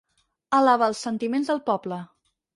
Elevar 0.59 0.87
els 0.93 1.03
sentiments 1.09 1.53
del 1.53 1.63
poble. 1.69 2.03